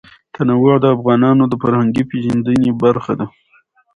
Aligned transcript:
تنوع 0.35 0.73
د 0.81 0.85
افغانانو 0.95 1.43
د 1.47 1.53
فرهنګي 1.61 2.03
پیژندنې 2.11 2.69
برخه 2.83 3.13
ده. 3.19 3.27